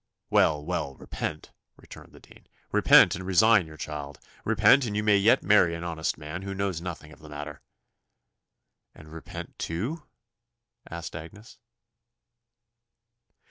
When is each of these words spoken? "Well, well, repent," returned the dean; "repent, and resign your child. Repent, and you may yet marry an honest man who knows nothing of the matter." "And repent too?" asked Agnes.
"Well, 0.31 0.65
well, 0.65 0.95
repent," 0.95 1.51
returned 1.77 2.11
the 2.13 2.19
dean; 2.19 2.47
"repent, 2.71 3.13
and 3.13 3.23
resign 3.23 3.67
your 3.67 3.77
child. 3.77 4.17
Repent, 4.43 4.83
and 4.87 4.95
you 4.97 5.03
may 5.03 5.15
yet 5.17 5.43
marry 5.43 5.75
an 5.75 5.83
honest 5.83 6.17
man 6.17 6.41
who 6.41 6.55
knows 6.55 6.81
nothing 6.81 7.11
of 7.13 7.19
the 7.19 7.29
matter." 7.29 7.61
"And 8.95 9.11
repent 9.13 9.59
too?" 9.59 10.01
asked 10.89 11.15
Agnes. 11.15 11.59